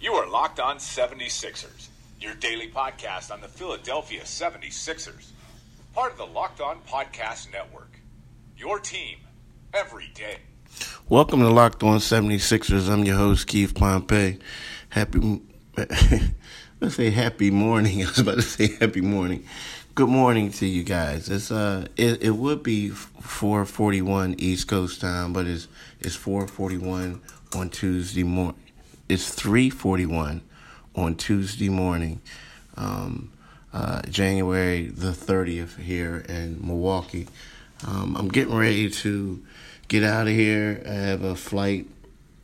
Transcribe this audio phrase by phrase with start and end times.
[0.00, 5.26] You are Locked On 76ers, your daily podcast on the Philadelphia 76ers.
[5.92, 8.00] Part of the Locked On Podcast Network.
[8.56, 9.18] Your team
[9.74, 10.38] every day.
[11.10, 12.88] Welcome to Locked On 76ers.
[12.88, 14.38] I'm your host, Keith Pompey.
[14.88, 15.42] Happy,
[16.80, 18.02] let's say happy morning.
[18.02, 19.44] I was about to say happy morning.
[19.94, 21.28] Good morning to you guys.
[21.28, 25.68] It's uh, it, it would be 4:41 East Coast time, but it's
[26.00, 27.20] it's 4:41
[27.54, 28.56] on Tuesday morning.
[29.10, 30.40] It's 3:41
[30.94, 32.20] on Tuesday morning,
[32.76, 33.32] um,
[33.72, 37.26] uh, January the 30th here in Milwaukee.
[37.84, 39.42] Um, I'm getting ready to
[39.88, 40.80] get out of here.
[40.86, 41.88] I have a flight,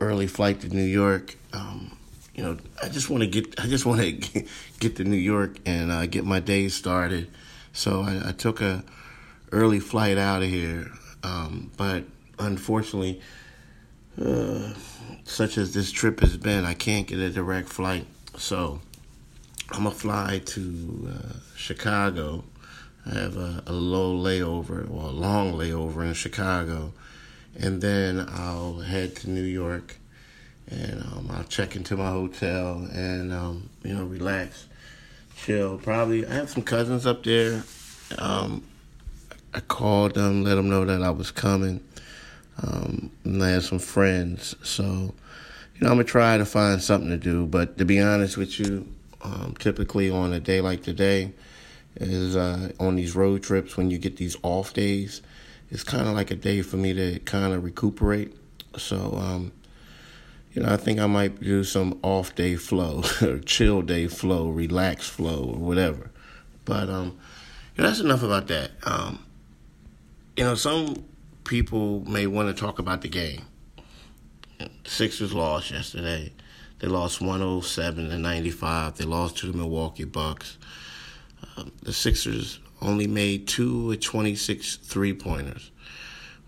[0.00, 1.34] early flight to New York.
[1.52, 1.98] Um,
[2.32, 4.44] you know, I just want to get, I just want to
[4.78, 7.28] get to New York and uh, get my day started.
[7.72, 8.84] So I, I, took a
[9.50, 10.92] early flight out of here,
[11.24, 12.04] um, but
[12.38, 13.20] unfortunately,
[14.20, 14.74] uh,
[15.24, 18.06] such as this trip has been, I can't get a direct flight.
[18.36, 18.80] So
[19.70, 22.44] I'm gonna fly to uh, Chicago.
[23.06, 26.92] I have a, a low layover or a long layover in Chicago,
[27.58, 29.96] and then I'll head to New York,
[30.70, 34.66] and um, I'll check into my hotel and um, you know relax,
[35.36, 35.78] chill.
[35.78, 37.64] Probably I have some cousins up there.
[38.18, 38.62] Um,
[39.54, 41.80] I called them, let them know that I was coming.
[42.60, 47.10] Um, and I have some friends, so you know I'm gonna try to find something
[47.10, 47.46] to do.
[47.46, 48.86] But to be honest with you,
[49.22, 51.32] um, typically on a day like today,
[51.96, 55.22] is uh, on these road trips when you get these off days,
[55.70, 58.36] it's kind of like a day for me to kind of recuperate.
[58.76, 59.52] So um,
[60.52, 64.50] you know I think I might do some off day flow, or chill day flow,
[64.50, 66.10] relax flow, or whatever.
[66.64, 67.18] But um,
[67.76, 68.72] you know, that's enough about that.
[68.84, 69.24] Um,
[70.36, 71.04] you know, some
[71.44, 73.46] people may want to talk about the game.
[74.84, 76.32] Sixers lost yesterday.
[76.78, 78.96] They lost 107 to 95.
[78.96, 80.58] They lost to the Milwaukee Bucks.
[81.56, 85.70] Um, the Sixers only made two of 26 three pointers,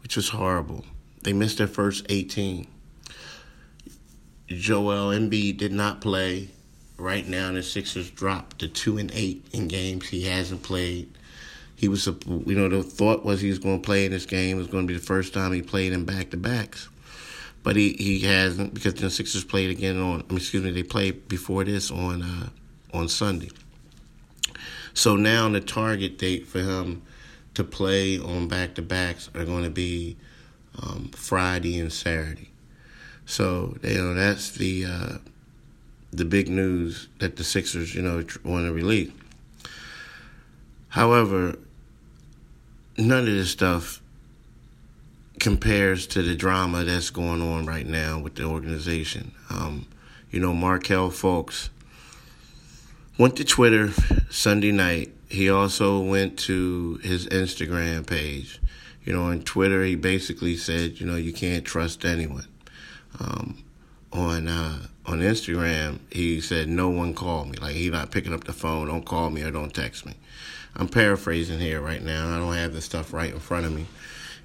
[0.02, 0.84] which was horrible.
[1.22, 2.66] They missed their first 18.
[4.48, 6.48] Joel Embiid did not play.
[6.96, 11.16] Right now, the Sixers dropped to two and eight in games he hasn't played.
[11.76, 14.56] He was, you know, the thought was he was going to play in this game.
[14.56, 16.88] It was going to be the first time he played in back to backs,
[17.62, 20.20] but he, he hasn't because the Sixers played again on.
[20.20, 22.48] I mean, excuse me, they played before this on uh,
[22.92, 23.50] on Sunday.
[24.94, 27.02] So now the target date for him
[27.54, 30.16] to play on back to backs are going to be
[30.80, 32.50] um, Friday and Saturday.
[33.26, 35.18] So you know that's the uh,
[36.12, 39.10] the big news that the Sixers you know want to release.
[40.94, 41.58] However,
[42.96, 44.00] none of this stuff
[45.40, 49.32] compares to the drama that's going on right now with the organization.
[49.50, 49.88] Um,
[50.30, 51.70] you know, Markelle Fultz
[53.18, 53.90] went to Twitter
[54.30, 55.10] Sunday night.
[55.28, 58.60] He also went to his Instagram page.
[59.04, 62.46] You know, on Twitter, he basically said, you know, you can't trust anyone.
[63.18, 63.64] Um,
[64.12, 67.56] on uh, on Instagram, he said, no one called me.
[67.58, 68.88] Like, he's not picking up the phone.
[68.88, 70.14] Don't call me or don't text me.
[70.76, 72.34] I'm paraphrasing here right now.
[72.34, 73.86] I don't have the stuff right in front of me.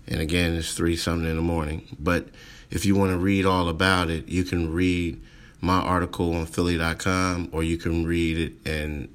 [0.08, 1.88] And again, it's three something in the morning.
[2.00, 2.28] But
[2.70, 5.20] if you want to read all about it, you can read
[5.60, 9.10] my article on Philly.com, or you can read it in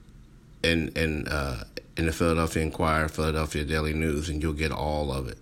[0.62, 1.64] in in uh,
[1.96, 5.38] in the Philadelphia Inquirer, Philadelphia Daily News, and you'll get all of it.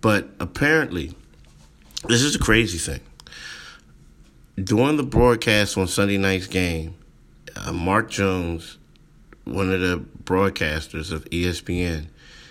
[0.00, 1.14] But apparently,
[2.08, 3.00] this is a crazy thing.
[4.62, 6.94] During the broadcast on Sunday night's game,
[7.54, 8.78] uh, Mark Jones
[9.46, 12.06] one of the broadcasters of ESPN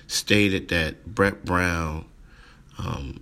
[0.07, 2.05] stated that Brett Brown
[2.77, 3.19] um,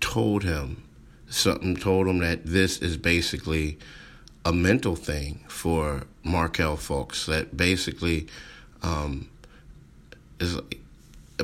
[0.00, 0.82] told him
[1.28, 3.78] something, told him that this is basically
[4.44, 7.26] a mental thing for Markelle Fultz.
[7.26, 8.26] That basically
[8.82, 9.28] um,
[10.40, 10.58] is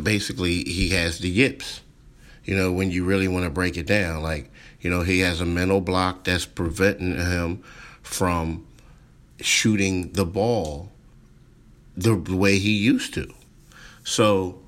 [0.03, 1.81] basically he has the yips.
[2.45, 4.51] You know, when you really want to break it down, like
[4.81, 7.63] you know, he has a mental block that's preventing him
[8.03, 8.67] from
[9.41, 10.91] shooting the ball
[11.97, 13.33] the way he used to.
[14.05, 14.61] So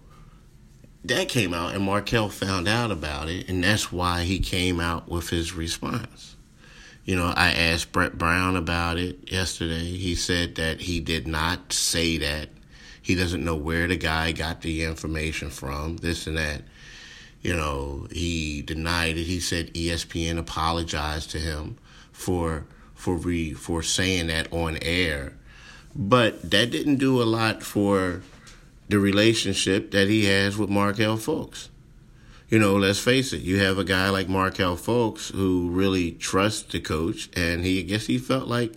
[1.05, 5.09] that came out, and Markelle found out about it, and that's why he came out
[5.09, 6.37] with his response.
[7.05, 9.85] You know, I asked Brett Brown about it yesterday.
[9.85, 12.51] He said that he did not say that.
[13.01, 16.63] He doesn't know where the guy got the information from, this and that.
[17.43, 19.25] You know, he denied it.
[19.25, 21.79] He said ESPN apologized to him
[22.13, 25.35] for for re, for saying that on air
[25.95, 28.23] but that didn't do a lot for
[28.89, 31.69] the relationship that he has with Markelle Fultz.
[32.49, 36.73] you know, let's face it, you have a guy like Markelle Fultz who really trusts
[36.73, 38.73] the coach, and he I guess he felt like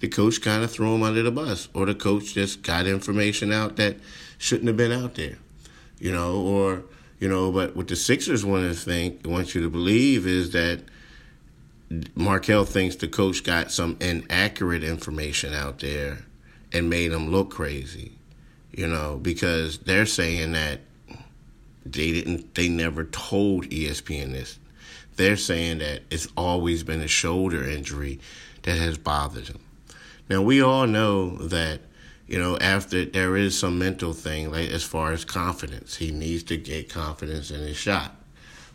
[0.00, 3.52] the coach kind of threw him under the bus, or the coach just got information
[3.52, 3.96] out that
[4.36, 5.38] shouldn't have been out there,
[5.98, 6.84] you know, or
[7.24, 7.50] you know.
[7.50, 10.82] But what the Sixers want to think, want you to believe, is that
[12.14, 16.18] Markelle thinks the coach got some inaccurate information out there
[16.70, 18.12] and made him look crazy,
[18.72, 20.80] you know, because they're saying that
[21.86, 24.58] they didn't they never told ESPN this.
[25.16, 28.20] They're saying that it's always been a shoulder injury
[28.64, 29.60] that has bothered him.
[30.28, 31.80] Now we all know that
[32.26, 36.42] you know after there is some mental thing like as far as confidence, he needs
[36.44, 38.16] to get confidence in his shot.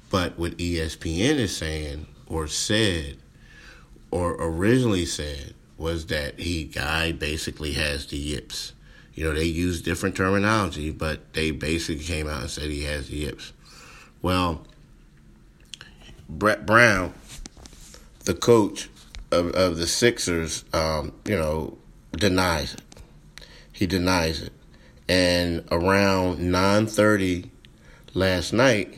[0.10, 3.18] But what ESPN is saying or said
[4.12, 8.74] or originally said was that he guy basically has the yips.
[9.14, 13.10] You know, they use different terminology, but they basically came out and said he has
[13.10, 13.54] the yips.
[14.22, 14.66] Well,
[16.28, 17.14] Brett Brown,
[18.26, 18.90] the coach
[19.32, 21.78] of, of the Sixers, um, you know,
[22.12, 22.82] denies it.
[23.80, 24.52] He denies it.
[25.08, 27.50] And around 9:30
[28.14, 28.94] last night,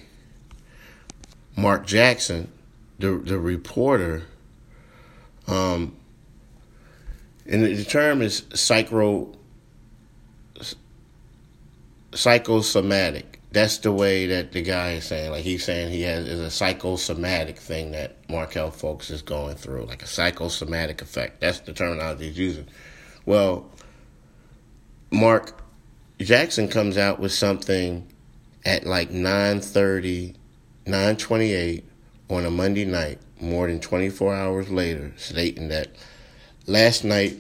[1.56, 2.52] Mark Jackson,
[2.98, 4.24] the the reporter,
[5.46, 5.96] um,
[7.46, 9.38] and the term is psycho
[12.16, 13.40] psychosomatic.
[13.52, 15.30] That's the way that the guy is saying.
[15.30, 19.86] Like he's saying he has is a psychosomatic thing that Markelle Fultz is going through,
[19.86, 21.40] like a psychosomatic effect.
[21.40, 22.68] That's the terminology he's using.
[23.28, 23.70] Well,
[25.14, 25.62] Mark
[26.20, 28.08] Jackson comes out with something
[28.64, 30.36] at like 9:30,
[30.86, 31.84] 9:28
[32.30, 35.90] on a Monday night, more than 24 hours later, stating that
[36.66, 37.38] last night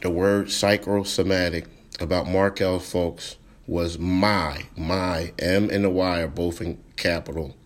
[0.00, 1.66] the word psychosomatic
[2.00, 3.36] about Markelle Fultz
[3.66, 7.56] was my, my, M and the Y are both in capital,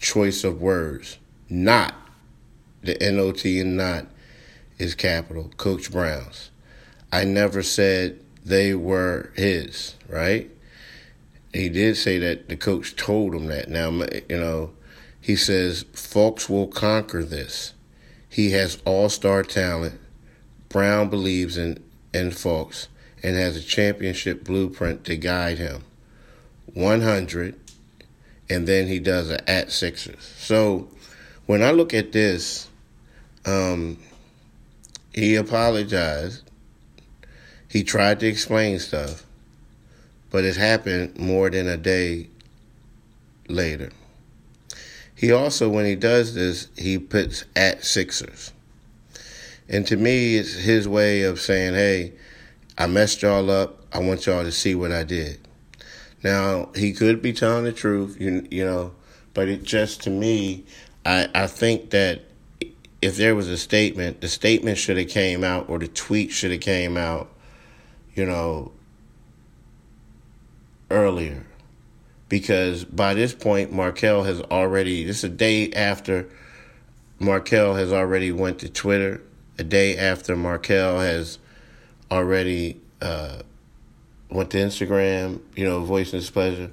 [0.00, 1.18] choice of words.
[1.48, 1.94] Not,
[2.82, 4.06] the N-O-T and not
[4.76, 6.50] is capital, Coach Brown's.
[7.12, 10.50] I never said they were his, right?
[11.52, 13.68] He did say that the coach told him that.
[13.68, 13.90] Now,
[14.28, 14.70] you know,
[15.20, 17.74] he says, Fultz will conquer this.
[18.28, 20.00] He has all-star talent.
[20.68, 21.82] Brown believes in,
[22.14, 22.86] in Fultz
[23.22, 25.84] and has a championship blueprint to guide him.
[26.74, 27.58] 100,
[28.48, 30.22] and then he does a at Sixers.
[30.38, 30.88] So
[31.46, 32.68] when I look at this,
[33.44, 33.98] um,
[35.12, 36.49] he apologized.
[37.70, 39.24] He tried to explain stuff,
[40.30, 42.28] but it happened more than a day
[43.48, 43.90] later.
[45.14, 48.52] He also, when he does this, he puts at Sixers.
[49.68, 52.14] And to me, it's his way of saying, hey,
[52.76, 53.84] I messed y'all up.
[53.92, 55.38] I want y'all to see what I did.
[56.24, 58.92] Now, he could be telling the truth, you, you know,
[59.32, 60.64] but it just to me,
[61.06, 62.22] I, I think that
[63.00, 66.50] if there was a statement, the statement should have came out or the tweet should
[66.50, 67.30] have came out,
[68.20, 68.70] you know,
[70.90, 71.46] earlier.
[72.28, 76.28] Because by this point, Markelle has already, this is a day after
[77.18, 79.22] Markelle has already went to Twitter,
[79.58, 81.38] a day after Markelle has
[82.10, 83.40] already uh,
[84.28, 86.70] went to Instagram, you know, voicing his pleasure,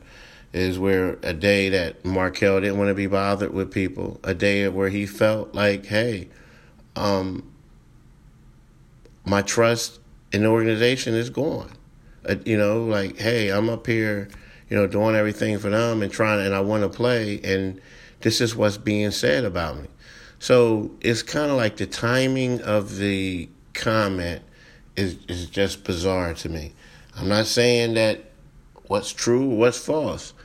[0.51, 4.67] is where a day that Markelle didn't want to be bothered with people, a day
[4.67, 6.27] where he felt like, hey,
[6.97, 7.49] um,
[9.23, 10.01] my trust
[10.37, 11.71] in the organization is gone.
[12.23, 14.29] Uh, you know, like, hey, I'm up here,
[14.69, 17.81] you know, doing everything for them and trying, and I want to play, and
[18.21, 19.87] this is what's being said about me.
[20.37, 24.43] So it's kind of like the timing of the comment
[24.95, 26.73] is is just bizarre to me.
[27.15, 28.21] I'm not saying that
[28.85, 30.35] what's true, what's false.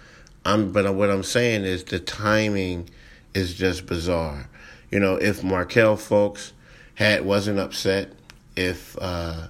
[0.46, 2.88] I'm but what I'm saying is the timing
[3.34, 4.49] is just bizarre.
[4.90, 6.52] You know, if Markelle Fultz
[6.94, 8.12] had wasn't upset,
[8.56, 9.49] if uh,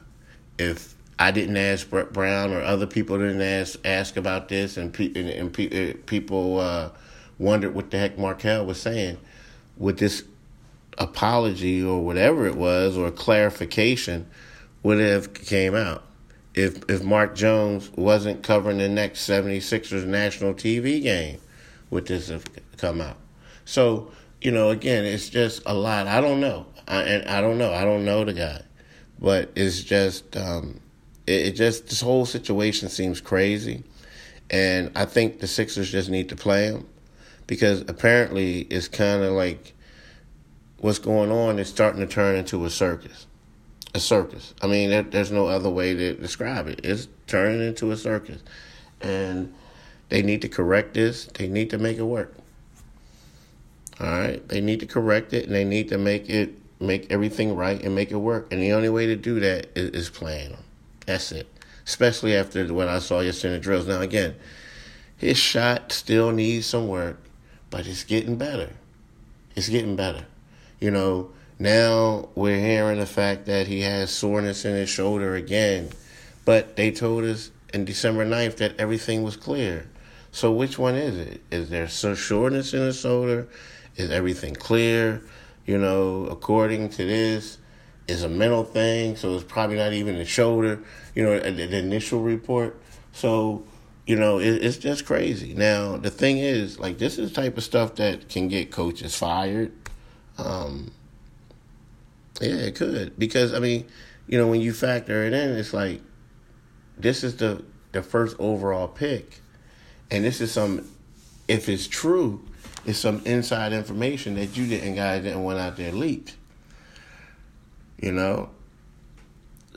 [0.71, 4.93] if I didn't ask Brett Brown or other people didn't ask ask about this, and
[4.93, 6.91] pe- and, and pe- people uh,
[7.39, 9.19] wondered what the heck Markelle was saying,
[9.77, 10.25] with this
[10.99, 14.27] apology or whatever it was or clarification
[14.83, 16.05] would have came out?
[16.55, 21.41] If if Mark Jones wasn't covering the next 76ers national TV game
[21.91, 22.45] would this have
[22.77, 23.17] come out?
[23.65, 26.07] So you know again it's just a lot.
[26.07, 26.67] I don't know.
[26.89, 27.73] I, and I don't know.
[27.73, 28.63] I don't know the guy
[29.23, 30.81] but it's just um,
[31.27, 33.85] it, it just this whole situation seems crazy
[34.51, 36.87] and I think the Sixers just need to play him
[37.47, 39.73] because apparently it's kind of like
[40.79, 43.27] what's going on is starting to turn into a circus
[43.95, 44.55] a circus.
[44.63, 46.81] I mean, there's no other way to describe it.
[46.83, 48.43] It's turning into a circus,
[49.03, 49.53] and
[50.13, 51.25] They need to correct this.
[51.25, 52.35] They need to make it work.
[53.99, 57.57] All right, they need to correct it and they need to make it make everything
[57.57, 58.53] right and make it work.
[58.53, 60.57] And the only way to do that is, is playing.
[61.07, 61.49] That's it.
[61.87, 63.87] Especially after what I saw yesterday in the drills.
[63.87, 64.35] Now again,
[65.17, 67.19] his shot still needs some work,
[67.71, 68.71] but it's getting better.
[69.55, 70.27] It's getting better.
[70.81, 75.91] You know, now we're hearing the fact that he has soreness in his shoulder again.
[76.45, 79.89] But they told us in December 9th that everything was clear.
[80.33, 81.41] So which one is it?
[81.51, 83.47] Is there soreness in his shoulder?
[83.97, 85.23] Is everything clear?
[85.67, 87.59] You know, according to this,
[88.09, 90.83] it's a mental thing, so it's probably not even the shoulder,
[91.15, 92.81] you know, the, initial report.
[93.13, 93.65] So,
[94.07, 95.55] you know, it, it's just crazy.
[95.55, 99.15] Now, the thing is, like, this is the type of stuff that can get coaches
[99.15, 99.73] fired.
[100.37, 100.93] Um,
[102.41, 103.19] yeah, it could.
[103.19, 103.87] Because, I mean,
[104.27, 106.01] you know, when you factor it in, it's like,
[106.99, 109.41] this is the, the first overall pick.
[110.11, 110.91] And this is some,
[111.47, 112.43] if it's true,
[112.85, 116.37] it's some inside information that you didn't guys didn't want out there leaked.
[118.01, 118.51] You know?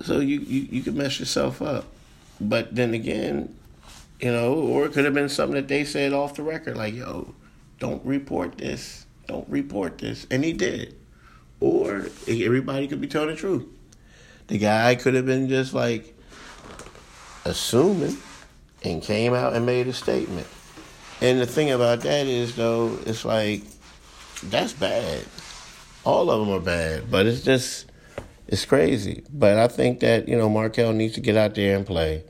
[0.01, 1.85] So you, you, you could mess yourself up.
[2.41, 3.55] But then again,
[4.19, 6.93] you know, or it could have been something that they said off the record, like,
[6.93, 7.33] yo,
[7.79, 9.05] don't report this.
[9.27, 10.25] Don't report this.
[10.31, 10.95] And he did.
[11.59, 13.65] Or everybody could be telling the truth.
[14.47, 16.15] The guy could have been just like
[17.45, 18.17] assuming
[18.83, 20.47] and came out and made a statement.
[21.21, 23.63] And the thing about that is, though, it's like
[24.43, 25.25] that's bad.
[26.03, 27.89] All of them are bad, but it's just
[28.47, 29.23] it's crazy.
[29.31, 32.23] But I think that you know Markelle needs to get out there and play,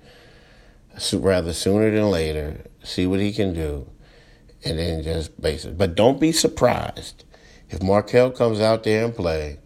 [1.13, 2.63] rather sooner than later.
[2.83, 3.89] See what he can do,
[4.63, 5.77] and then just base it.
[5.77, 7.23] But don't be surprised
[7.69, 9.57] if Markelle comes out there and play,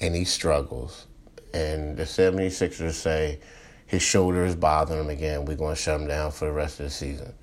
[0.00, 1.06] and he struggles,
[1.52, 3.40] and the 76ers say
[3.86, 5.44] his shoulder is bothering him again.
[5.44, 7.34] We're going to shut him down for the rest of the season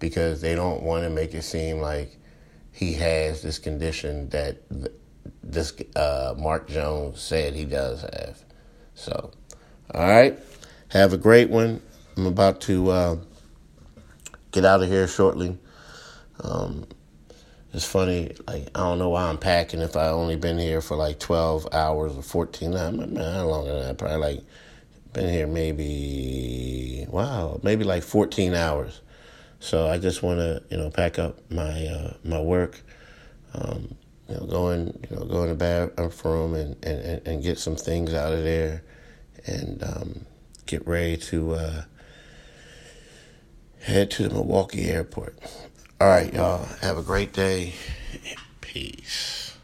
[0.00, 2.16] because they don't want to make it seem like
[2.72, 4.56] he has this condition that
[5.42, 8.42] this uh, Mark Jones said he does have.
[8.94, 9.30] So,
[9.94, 10.38] all right,
[10.88, 11.80] have a great one.
[12.16, 13.16] I'm about to uh,
[14.50, 15.56] get out of here shortly.
[16.42, 16.86] Um,
[17.72, 20.96] it's funny, like I don't know why I'm packing if I only been here for
[20.96, 22.74] like 12 hours or 14.
[22.74, 23.98] I how long than that?
[23.98, 24.40] Probably like
[25.12, 29.00] been here maybe wow, maybe like 14 hours.
[29.60, 32.80] So I just want to, you know, pack up my uh, my work,
[33.52, 33.94] um,
[34.26, 37.76] you know, go in, you know, go in the bathroom and, and, and get some
[37.76, 38.82] things out of there,
[39.46, 40.26] and um,
[40.64, 41.82] get ready to uh,
[43.82, 45.38] head to the Milwaukee airport.
[46.00, 46.64] All right, y'all.
[46.80, 47.74] Have a great day.
[48.62, 49.58] Peace.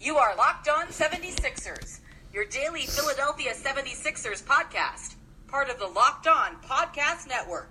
[0.00, 2.00] You are Locked On 76ers,
[2.32, 5.14] your daily Philadelphia 76ers podcast,
[5.46, 7.70] part of the Locked On Podcast Network